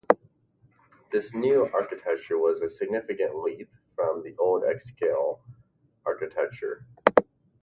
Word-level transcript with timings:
This 1.11 1.35
new 1.35 1.69
architecture 1.71 2.35
was 2.39 2.61
a 2.61 2.69
significant 2.69 3.35
leap 3.35 3.69
from 3.95 4.23
the 4.23 4.35
old 4.39 4.63
Xscale 4.63 5.41
architecture. 6.07 6.87